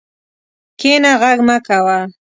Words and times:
کښېنه، 0.79 1.11
غږ 1.21 1.37
مه 1.47 1.57
کوه. 1.67 1.99